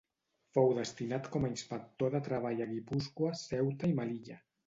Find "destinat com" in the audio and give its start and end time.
0.77-1.45